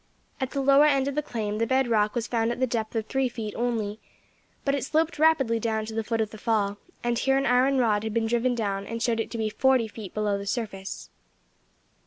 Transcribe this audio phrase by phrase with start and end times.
[0.39, 2.95] At the lower end of the claim the bed rock was found at the depth
[2.95, 3.99] of three feet only;
[4.65, 7.77] but it sloped rapidly down to the foot of the fall, and here an iron
[7.77, 11.11] rod had been driven down and showed it to be forty feet below the surface.